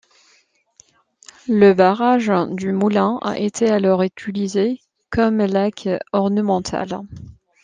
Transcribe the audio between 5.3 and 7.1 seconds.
lac ornemental.